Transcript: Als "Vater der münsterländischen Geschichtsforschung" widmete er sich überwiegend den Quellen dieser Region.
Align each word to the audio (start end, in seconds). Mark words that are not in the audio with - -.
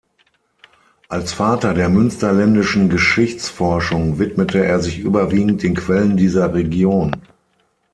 Als 1.09 1.31
"Vater 1.33 1.75
der 1.75 1.87
münsterländischen 1.87 2.89
Geschichtsforschung" 2.89 4.17
widmete 4.17 4.65
er 4.65 4.79
sich 4.79 4.97
überwiegend 4.97 5.61
den 5.61 5.75
Quellen 5.75 6.17
dieser 6.17 6.55
Region. 6.55 7.15